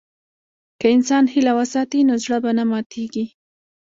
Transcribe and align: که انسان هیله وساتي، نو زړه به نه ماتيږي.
که 0.81 0.87
انسان 0.95 1.23
هیله 1.33 1.53
وساتي، 1.59 1.99
نو 2.07 2.13
زړه 2.23 2.37
به 2.43 2.51
نه 2.57 2.63
ماتيږي. 2.71 3.25